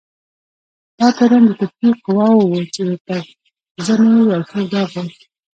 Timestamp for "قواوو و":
2.05-2.63